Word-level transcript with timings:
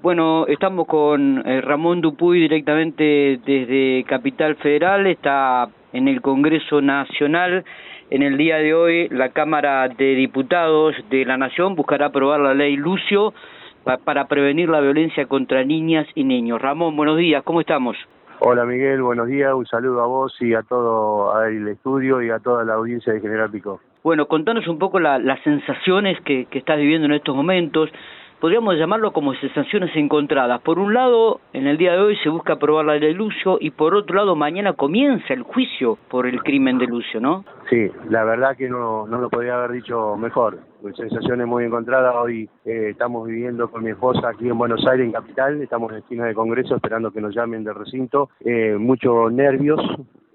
Bueno, 0.00 0.46
estamos 0.46 0.86
con 0.86 1.42
eh, 1.44 1.60
Ramón 1.60 2.00
Dupuy 2.00 2.38
directamente 2.38 3.40
desde 3.44 4.04
Capital 4.04 4.54
Federal, 4.54 5.08
está 5.08 5.68
en 5.92 6.06
el 6.06 6.20
Congreso 6.20 6.80
Nacional. 6.80 7.64
En 8.08 8.22
el 8.22 8.38
día 8.38 8.58
de 8.58 8.74
hoy 8.74 9.08
la 9.08 9.30
Cámara 9.30 9.88
de 9.88 10.14
Diputados 10.14 10.94
de 11.10 11.24
la 11.24 11.36
Nación 11.36 11.74
buscará 11.74 12.06
aprobar 12.06 12.38
la 12.38 12.54
ley 12.54 12.76
Lucio 12.76 13.34
para 14.04 14.28
prevenir 14.28 14.68
la 14.68 14.80
violencia 14.80 15.26
contra 15.26 15.64
niñas 15.64 16.06
y 16.14 16.22
niños. 16.22 16.62
Ramón, 16.62 16.96
buenos 16.96 17.18
días, 17.18 17.42
¿cómo 17.42 17.60
estamos? 17.60 17.96
Hola 18.38 18.64
Miguel, 18.66 19.02
buenos 19.02 19.26
días, 19.26 19.52
un 19.52 19.66
saludo 19.66 20.00
a 20.00 20.06
vos 20.06 20.32
y 20.40 20.54
a 20.54 20.62
todo 20.62 21.42
el 21.42 21.66
estudio 21.66 22.22
y 22.22 22.30
a 22.30 22.38
toda 22.38 22.64
la 22.64 22.74
audiencia 22.74 23.12
de 23.12 23.20
General 23.20 23.50
Pico. 23.50 23.80
Bueno, 24.04 24.26
contanos 24.26 24.68
un 24.68 24.78
poco 24.78 25.00
las 25.00 25.40
sensaciones 25.42 26.20
que, 26.20 26.44
que 26.44 26.58
estás 26.58 26.78
viviendo 26.78 27.06
en 27.06 27.14
estos 27.14 27.34
momentos, 27.34 27.90
podríamos 28.40 28.76
llamarlo 28.76 29.12
como 29.12 29.34
sensaciones 29.34 29.94
encontradas. 29.96 30.60
Por 30.62 30.78
un 30.78 30.94
lado, 30.94 31.40
en 31.52 31.66
el 31.66 31.76
día 31.76 31.92
de 31.92 32.00
hoy 32.00 32.16
se 32.22 32.28
busca 32.28 32.54
aprobar 32.54 32.84
la 32.84 32.94
de 32.94 33.12
Lucio 33.12 33.58
y 33.60 33.70
por 33.70 33.94
otro 33.94 34.16
lado, 34.16 34.36
mañana 34.36 34.72
comienza 34.72 35.34
el 35.34 35.42
juicio 35.42 35.98
por 36.08 36.26
el 36.26 36.42
crimen 36.42 36.78
de 36.78 36.86
Lucio, 36.86 37.20
¿no? 37.20 37.44
Sí, 37.68 37.90
la 38.08 38.24
verdad 38.24 38.56
que 38.56 38.68
no, 38.68 39.06
no 39.06 39.18
lo 39.18 39.28
podría 39.28 39.56
haber 39.56 39.72
dicho 39.72 40.16
mejor. 40.16 40.58
Sensaciones 40.94 41.46
muy 41.46 41.64
encontradas. 41.64 42.14
Hoy 42.16 42.48
eh, 42.64 42.90
estamos 42.90 43.26
viviendo 43.26 43.70
con 43.70 43.82
mi 43.82 43.90
esposa 43.90 44.28
aquí 44.28 44.48
en 44.48 44.56
Buenos 44.56 44.86
Aires, 44.86 45.06
en 45.06 45.12
Capital. 45.12 45.60
Estamos 45.60 45.92
en 45.92 45.98
esquina 45.98 46.26
de 46.26 46.34
Congreso 46.34 46.76
esperando 46.76 47.10
que 47.10 47.20
nos 47.20 47.34
llamen 47.34 47.64
del 47.64 47.74
recinto. 47.74 48.30
Eh, 48.40 48.76
muchos 48.78 49.32
nervios, 49.32 49.80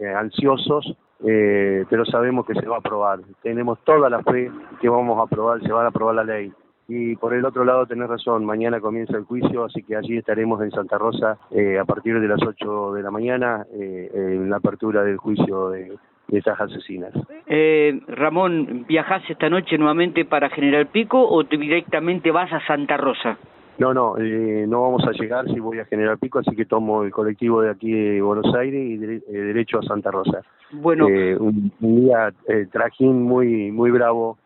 eh, 0.00 0.06
ansiosos, 0.14 0.96
eh, 1.24 1.84
pero 1.90 2.04
sabemos 2.04 2.46
que 2.46 2.54
se 2.54 2.66
va 2.66 2.76
a 2.76 2.78
aprobar. 2.78 3.20
Tenemos 3.42 3.78
toda 3.84 4.08
la 4.08 4.22
fe 4.22 4.50
que 4.80 4.88
vamos 4.88 5.18
a 5.18 5.24
aprobar, 5.24 5.60
se 5.60 5.72
va 5.72 5.84
a 5.84 5.88
aprobar 5.88 6.14
la 6.14 6.24
ley. 6.24 6.52
Y 6.90 7.16
por 7.16 7.34
el 7.34 7.44
otro 7.44 7.66
lado, 7.66 7.84
tenés 7.84 8.08
razón, 8.08 8.46
mañana 8.46 8.80
comienza 8.80 9.14
el 9.18 9.24
juicio, 9.24 9.64
así 9.64 9.82
que 9.82 9.94
allí 9.94 10.16
estaremos 10.16 10.62
en 10.62 10.70
Santa 10.70 10.96
Rosa 10.96 11.36
eh, 11.50 11.78
a 11.78 11.84
partir 11.84 12.18
de 12.18 12.26
las 12.26 12.40
8 12.42 12.94
de 12.94 13.02
la 13.02 13.10
mañana 13.10 13.66
eh, 13.74 14.10
en 14.14 14.48
la 14.48 14.56
apertura 14.56 15.04
del 15.04 15.18
juicio 15.18 15.68
de, 15.68 15.98
de 16.28 16.38
estas 16.38 16.58
asesinas. 16.58 17.12
Eh, 17.46 18.00
Ramón, 18.08 18.86
¿viajás 18.88 19.22
esta 19.28 19.50
noche 19.50 19.76
nuevamente 19.76 20.24
para 20.24 20.48
General 20.48 20.86
Pico 20.86 21.22
o 21.22 21.42
directamente 21.44 22.30
vas 22.30 22.50
a 22.54 22.66
Santa 22.66 22.96
Rosa? 22.96 23.36
No, 23.76 23.92
no, 23.92 24.16
eh, 24.16 24.64
no 24.66 24.80
vamos 24.80 25.04
a 25.06 25.12
llegar 25.12 25.44
si 25.44 25.60
voy 25.60 25.80
a 25.80 25.84
General 25.84 26.16
Pico, 26.16 26.38
así 26.38 26.56
que 26.56 26.64
tomo 26.64 27.02
el 27.02 27.10
colectivo 27.10 27.60
de 27.60 27.70
aquí 27.70 27.92
de 27.92 28.22
Buenos 28.22 28.52
Aires 28.54 28.82
y 28.82 28.96
derecho 28.96 29.78
a 29.78 29.82
Santa 29.82 30.10
Rosa. 30.10 30.40
Bueno, 30.72 31.06
un, 31.06 31.70
un, 31.80 32.00
día 32.00 32.32
trajín 32.72 33.22
muy 33.22 33.70
muy 33.70 33.90
bravo 33.90 34.38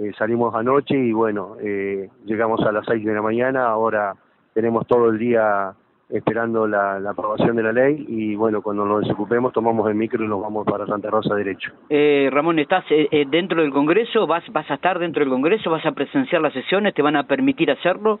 eh, 0.00 0.12
salimos 0.16 0.54
anoche 0.54 0.96
y 0.96 1.12
bueno, 1.12 1.56
eh, 1.60 2.08
llegamos 2.24 2.60
a 2.62 2.72
las 2.72 2.86
6 2.86 3.04
de 3.04 3.14
la 3.14 3.22
mañana, 3.22 3.66
ahora 3.66 4.14
tenemos 4.54 4.86
todo 4.86 5.10
el 5.10 5.18
día 5.18 5.74
esperando 6.08 6.66
la, 6.66 6.96
aprobación 7.08 7.54
de 7.56 7.62
la 7.62 7.72
ley 7.72 8.04
y 8.08 8.34
bueno, 8.34 8.62
cuando 8.62 8.84
nos 8.84 9.02
desocupemos 9.02 9.52
tomamos 9.52 9.88
el 9.88 9.94
micro 9.94 10.24
y 10.24 10.28
nos 10.28 10.40
vamos 10.40 10.66
para 10.66 10.86
Santa 10.86 11.10
Rosa 11.10 11.34
derecho. 11.34 11.70
Eh, 11.88 12.28
Ramón, 12.32 12.58
¿estás 12.58 12.84
eh, 12.90 13.26
dentro 13.30 13.62
del 13.62 13.70
Congreso? 13.70 14.26
¿Vas, 14.26 14.42
¿Vas 14.52 14.68
a 14.70 14.74
estar 14.74 14.98
dentro 14.98 15.20
del 15.20 15.30
Congreso? 15.30 15.70
¿Vas 15.70 15.86
a 15.86 15.92
presenciar 15.92 16.42
las 16.42 16.52
sesiones? 16.52 16.94
¿Te 16.94 17.02
van 17.02 17.16
a 17.16 17.26
permitir 17.26 17.70
hacerlo? 17.70 18.20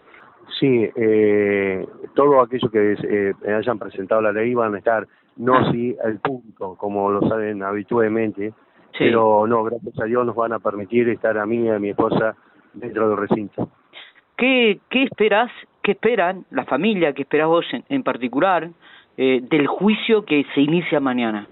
Sí, 0.58 0.88
eh, 0.94 1.86
todo 2.14 2.40
aquello 2.40 2.70
que 2.70 2.96
eh, 3.02 3.34
hayan 3.54 3.78
presentado 3.78 4.20
la 4.20 4.32
ley 4.32 4.54
van 4.54 4.74
a 4.74 4.78
estar, 4.78 5.06
no 5.36 5.70
si 5.70 5.96
el 6.04 6.18
público, 6.18 6.76
como 6.76 7.10
lo 7.10 7.28
saben 7.28 7.62
habitualmente, 7.62 8.52
pero 8.98 9.46
no, 9.46 9.64
gracias 9.64 9.98
a 10.00 10.04
Dios 10.04 10.26
nos 10.26 10.34
van 10.34 10.52
a 10.52 10.58
permitir 10.58 11.08
estar 11.08 11.38
a 11.38 11.46
mí 11.46 11.64
y 11.64 11.68
a 11.68 11.78
mi 11.78 11.90
esposa 11.90 12.34
dentro 12.74 13.08
del 13.08 13.18
recinto. 13.18 13.68
¿Qué, 14.36 14.80
qué 14.88 15.04
esperas, 15.04 15.50
qué 15.82 15.92
esperan 15.92 16.44
la 16.50 16.64
familia, 16.64 17.12
qué 17.12 17.22
esperas 17.22 17.48
vos 17.48 17.66
en, 17.88 18.02
particular 18.02 18.70
eh, 19.16 19.40
del 19.42 19.66
juicio 19.66 20.24
que 20.24 20.44
se 20.54 20.60
inicia 20.60 21.00
mañana? 21.00 21.46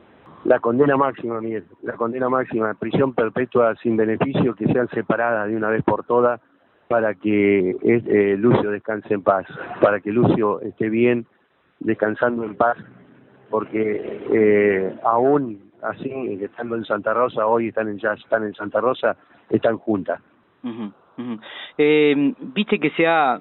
La 0.45 0.61
condena 0.61 0.97
máxima, 0.97 1.41
Miguel, 1.41 1.65
la 1.83 1.95
condena 1.95 2.29
máxima, 2.29 2.73
prisión 2.75 3.13
perpetua 3.13 3.75
sin 3.83 3.97
beneficio, 3.97 4.55
que 4.55 4.67
sean 4.67 4.89
separadas 4.89 5.49
de 5.49 5.57
una 5.57 5.69
vez 5.69 5.83
por 5.83 6.05
todas 6.05 6.41
para 6.89 7.15
que 7.15 7.77
eh, 7.83 8.37
Lucio 8.39 8.71
descanse 8.71 9.13
en 9.13 9.23
paz, 9.23 9.47
para 9.83 10.01
que 10.01 10.11
Lucio 10.11 10.61
esté 10.63 10.89
bien, 10.89 11.27
descansando 11.81 12.45
en 12.45 12.55
paz, 12.57 12.79
porque 13.51 14.23
eh, 14.33 14.95
aún 15.05 15.68
así, 15.83 16.11
estando 16.41 16.77
en 16.77 16.85
Santa 16.85 17.13
Rosa, 17.15 17.47
hoy 17.47 17.69
están 17.69 17.89
en, 17.89 17.99
ya 17.99 18.13
están 18.13 18.45
en 18.45 18.55
Santa 18.55 18.81
Rosa, 18.81 19.17
están 19.51 19.79
juntas. 19.79 20.21
Eh, 21.77 22.35
Viste 22.55 22.79
que 22.79 22.91
se 22.91 23.07
ha, 23.07 23.41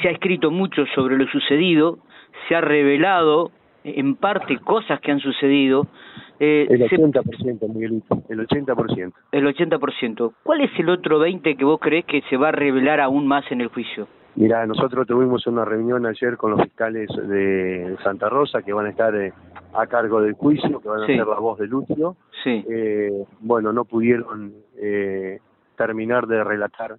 se 0.00 0.08
ha 0.08 0.10
escrito 0.12 0.50
mucho 0.50 0.84
sobre 0.94 1.16
lo 1.16 1.26
sucedido, 1.26 1.98
se 2.48 2.54
ha 2.54 2.60
revelado 2.60 3.50
en 3.84 4.16
parte 4.16 4.58
cosas 4.58 5.00
que 5.00 5.12
han 5.12 5.20
sucedido. 5.20 5.86
Eh, 6.40 6.66
el 6.68 6.82
80%, 6.82 7.72
Miguelito, 7.72 8.22
el 8.28 8.46
80%. 8.46 9.12
El 9.30 9.46
80%. 9.46 10.32
¿Cuál 10.42 10.60
es 10.62 10.70
el 10.78 10.88
otro 10.88 11.24
20% 11.24 11.56
que 11.56 11.64
vos 11.64 11.78
crees 11.80 12.04
que 12.06 12.22
se 12.22 12.36
va 12.36 12.48
a 12.48 12.52
revelar 12.52 13.00
aún 13.00 13.26
más 13.26 13.50
en 13.52 13.60
el 13.60 13.68
juicio? 13.68 14.08
Mira, 14.36 14.66
nosotros 14.66 15.06
tuvimos 15.06 15.46
una 15.46 15.64
reunión 15.64 16.06
ayer 16.06 16.36
con 16.36 16.50
los 16.50 16.62
fiscales 16.62 17.08
de 17.28 17.96
Santa 18.02 18.28
Rosa 18.28 18.62
que 18.62 18.72
van 18.72 18.86
a 18.86 18.90
estar 18.90 19.14
eh, 19.14 19.32
a 19.74 19.86
cargo 19.86 20.20
del 20.20 20.34
juicio, 20.34 20.80
que 20.80 20.88
van 20.88 21.02
a 21.02 21.06
ser 21.06 21.26
la 21.26 21.38
voz 21.38 21.58
de 21.58 21.66
Lucio. 21.66 22.16
Sí. 22.42 22.64
Eh, 22.68 23.24
bueno, 23.40 23.72
no 23.72 23.84
pudieron 23.84 24.54
eh, 24.76 25.40
terminar 25.76 26.26
de 26.26 26.44
relatar 26.44 26.96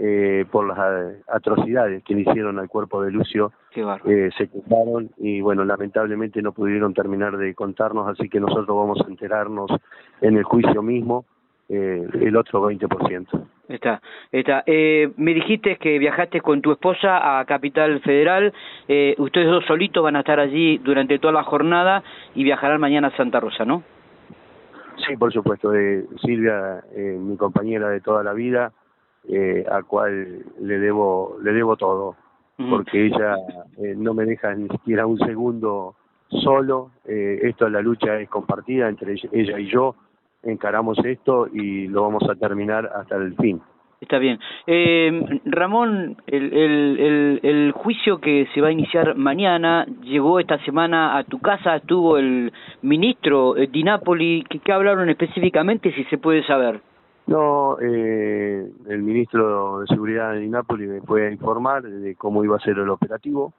eh, 0.00 0.44
por 0.52 0.68
las 0.68 0.78
atrocidades 1.26 2.04
que 2.04 2.14
le 2.14 2.20
hicieron 2.20 2.58
al 2.58 2.68
cuerpo 2.68 3.02
de 3.02 3.10
Lucio. 3.10 3.52
Eh, 4.06 4.30
se 4.38 4.48
quedaron 4.48 5.10
y 5.16 5.40
bueno, 5.40 5.64
lamentablemente 5.64 6.40
no 6.40 6.52
pudieron 6.52 6.94
terminar 6.94 7.36
de 7.36 7.54
contarnos, 7.54 8.08
así 8.08 8.28
que 8.28 8.38
nosotros 8.38 8.68
vamos 8.68 9.00
a 9.04 9.08
enterarnos 9.10 9.70
en 10.20 10.36
el 10.36 10.44
juicio 10.44 10.82
mismo 10.82 11.24
eh, 11.68 12.06
el 12.20 12.36
otro 12.36 12.62
20%. 12.70 13.26
Está, 13.68 14.00
está. 14.32 14.62
Eh, 14.66 15.10
me 15.16 15.34
dijiste 15.34 15.76
que 15.76 15.98
viajaste 15.98 16.40
con 16.40 16.62
tu 16.62 16.72
esposa 16.72 17.38
a 17.38 17.44
Capital 17.44 18.00
Federal. 18.00 18.52
Eh, 18.88 19.14
ustedes 19.18 19.48
dos 19.48 19.64
solitos 19.66 20.02
van 20.02 20.16
a 20.16 20.20
estar 20.20 20.40
allí 20.40 20.78
durante 20.78 21.18
toda 21.18 21.34
la 21.34 21.42
jornada 21.42 22.02
y 22.34 22.44
viajarán 22.44 22.80
mañana 22.80 23.08
a 23.08 23.16
Santa 23.16 23.40
Rosa, 23.40 23.66
¿no? 23.66 23.82
Sí, 25.06 25.16
por 25.16 25.32
supuesto. 25.32 25.74
Eh, 25.74 26.06
Silvia, 26.22 26.82
eh, 26.96 27.18
mi 27.20 27.36
compañera 27.36 27.90
de 27.90 28.00
toda 28.00 28.22
la 28.22 28.32
vida, 28.32 28.72
eh, 29.28 29.64
a 29.70 29.82
cual 29.82 30.44
le 30.60 30.78
debo, 30.78 31.36
le 31.42 31.52
debo 31.52 31.76
todo, 31.76 32.16
porque 32.70 33.06
ella 33.06 33.36
eh, 33.76 33.94
no 33.96 34.14
me 34.14 34.24
deja 34.24 34.54
ni 34.54 34.68
siquiera 34.68 35.06
un 35.06 35.18
segundo 35.18 35.94
solo. 36.28 36.92
Eh, 37.04 37.40
esto, 37.42 37.68
la 37.68 37.82
lucha 37.82 38.18
es 38.18 38.28
compartida 38.30 38.88
entre 38.88 39.16
ella 39.32 39.58
y 39.58 39.66
yo 39.66 39.94
encaramos 40.42 40.98
esto 41.04 41.48
y 41.52 41.88
lo 41.88 42.02
vamos 42.02 42.22
a 42.28 42.34
terminar 42.34 42.86
hasta 42.86 43.16
el 43.16 43.34
fin. 43.36 43.60
Está 44.00 44.18
bien. 44.18 44.38
Eh, 44.66 45.40
Ramón, 45.44 46.16
el, 46.28 46.52
el, 46.52 47.40
el, 47.42 47.72
juicio 47.72 48.20
que 48.20 48.46
se 48.54 48.60
va 48.60 48.68
a 48.68 48.72
iniciar 48.72 49.16
mañana 49.16 49.86
llegó 50.02 50.38
esta 50.38 50.56
semana 50.64 51.18
a 51.18 51.24
tu 51.24 51.40
casa, 51.40 51.76
estuvo 51.76 52.16
el 52.16 52.52
ministro 52.82 53.56
eh, 53.56 53.66
Di 53.66 53.82
Napoli. 53.82 54.44
¿Qué, 54.48 54.72
hablaron 54.72 55.10
específicamente, 55.10 55.92
si 55.94 56.04
se 56.04 56.18
puede 56.18 56.44
saber? 56.46 56.80
No, 57.26 57.76
eh, 57.80 58.70
el 58.88 59.02
ministro 59.02 59.80
de 59.80 59.86
Seguridad 59.88 60.32
de 60.32 60.40
Di 60.40 60.48
Napoli 60.48 60.86
me 60.86 61.00
fue 61.00 61.26
a 61.26 61.32
informar 61.32 61.82
de 61.82 62.14
cómo 62.14 62.44
iba 62.44 62.56
a 62.56 62.60
ser 62.60 62.78
el 62.78 62.90
operativo, 62.90 63.52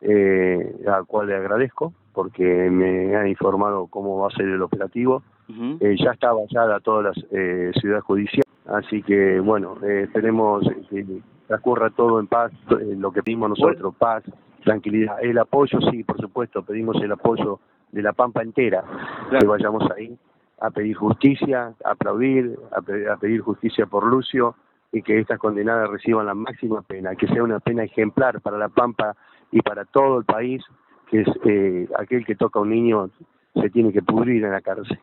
eh, 0.00 0.76
al 0.86 1.06
cual 1.06 1.26
le 1.26 1.34
agradezco, 1.34 1.92
porque 2.14 2.44
me 2.70 3.16
ha 3.16 3.26
informado 3.26 3.88
cómo 3.88 4.16
va 4.18 4.28
a 4.28 4.36
ser 4.36 4.46
el 4.46 4.62
operativo 4.62 5.24
eh, 5.48 5.96
ya 5.98 6.12
está 6.12 6.32
vallada 6.32 6.80
toda 6.80 7.02
la 7.02 7.12
eh, 7.30 7.72
ciudad 7.80 8.00
judicial, 8.00 8.44
así 8.66 9.02
que 9.02 9.40
bueno, 9.40 9.76
eh, 9.82 10.04
esperemos 10.04 10.64
que 10.88 11.04
transcurra 11.46 11.90
todo 11.90 12.20
en 12.20 12.26
paz, 12.26 12.52
eh, 12.70 12.94
lo 12.96 13.12
que 13.12 13.22
pedimos 13.22 13.50
nosotros, 13.50 13.94
paz, 13.96 14.24
tranquilidad. 14.64 15.16
El 15.22 15.38
apoyo, 15.38 15.80
sí, 15.90 16.04
por 16.04 16.18
supuesto, 16.20 16.62
pedimos 16.62 16.96
el 17.02 17.12
apoyo 17.12 17.60
de 17.90 18.02
la 18.02 18.12
Pampa 18.12 18.42
entera, 18.42 18.84
que 19.30 19.46
vayamos 19.46 19.82
ahí 19.90 20.16
a 20.60 20.70
pedir 20.70 20.96
justicia, 20.96 21.74
a 21.84 21.90
aplaudir, 21.90 22.58
a, 22.70 23.12
a 23.12 23.16
pedir 23.16 23.40
justicia 23.40 23.86
por 23.86 24.06
Lucio 24.06 24.54
y 24.92 25.02
que 25.02 25.18
estas 25.18 25.38
condenadas 25.38 25.90
reciban 25.90 26.26
la 26.26 26.34
máxima 26.34 26.82
pena, 26.82 27.16
que 27.16 27.26
sea 27.26 27.42
una 27.42 27.60
pena 27.60 27.82
ejemplar 27.82 28.40
para 28.40 28.58
la 28.58 28.68
Pampa 28.68 29.16
y 29.50 29.60
para 29.60 29.84
todo 29.84 30.18
el 30.18 30.24
país, 30.24 30.62
que 31.10 31.22
es 31.22 31.28
eh, 31.44 31.88
aquel 31.98 32.24
que 32.24 32.34
toca 32.34 32.58
a 32.58 32.62
un 32.62 32.70
niño 32.70 33.10
se 33.54 33.70
tiene 33.70 33.92
que 33.92 34.02
pudrir 34.02 34.44
en 34.44 34.52
la 34.52 34.60
cárcel. 34.60 34.98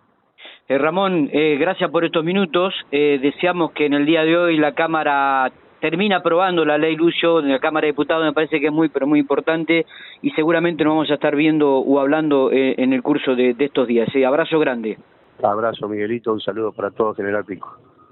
Eh, 0.69 0.77
Ramón, 0.77 1.31
eh, 1.33 1.57
gracias 1.59 1.89
por 1.89 2.05
estos 2.05 2.23
minutos. 2.23 2.75
Eh, 2.91 3.17
deseamos 3.19 3.71
que 3.71 3.87
en 3.87 3.95
el 3.95 4.05
día 4.05 4.23
de 4.23 4.37
hoy 4.37 4.55
la 4.55 4.75
Cámara 4.75 5.51
termine 5.81 6.13
aprobando 6.13 6.63
la 6.63 6.77
ley 6.77 6.95
Lucio, 6.95 7.39
en 7.39 7.49
la 7.49 7.57
Cámara 7.57 7.85
de 7.85 7.93
Diputados 7.93 8.23
me 8.23 8.33
parece 8.33 8.59
que 8.59 8.67
es 8.67 8.71
muy, 8.71 8.87
pero 8.89 9.07
muy 9.07 9.19
importante 9.19 9.87
y 10.21 10.29
seguramente 10.31 10.83
nos 10.83 10.91
vamos 10.91 11.09
a 11.09 11.15
estar 11.15 11.35
viendo 11.35 11.79
o 11.79 11.99
hablando 11.99 12.51
en 12.51 12.93
el 12.93 13.01
curso 13.01 13.35
de, 13.35 13.55
de 13.55 13.65
estos 13.65 13.87
días. 13.87 14.09
Abrazo 14.23 14.59
grande. 14.59 14.99
Abrazo, 15.41 15.87
Miguelito. 15.87 16.33
Un 16.33 16.41
saludo 16.41 16.71
para 16.71 16.91
todos, 16.91 17.17
General 17.17 17.43
Pico. 17.45 17.75